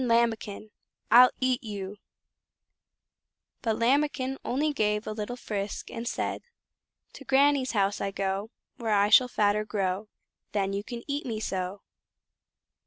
Lambikin! 0.03 0.71
I'll 1.11 1.29
EAT 1.39 1.63
YOU!" 1.63 1.97
But 3.61 3.77
Lambikin 3.77 4.39
only 4.43 4.73
gave 4.73 5.05
a 5.05 5.11
little 5.11 5.35
frisk 5.35 5.91
and 5.91 6.07
said: 6.07 6.41
"To 7.13 7.23
Granny's 7.23 7.73
house 7.73 8.01
I 8.01 8.09
go, 8.09 8.49
Where 8.77 8.95
I 8.95 9.09
shall 9.09 9.27
fatter 9.27 9.63
grow, 9.63 10.09
Then 10.53 10.73
you 10.73 10.83
can 10.83 11.03
eat 11.07 11.27
me 11.27 11.39
so." 11.39 11.83